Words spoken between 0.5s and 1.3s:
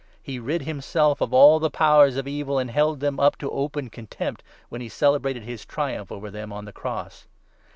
himself